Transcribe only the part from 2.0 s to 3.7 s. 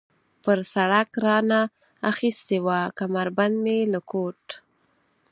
اخیستې وه، کمربند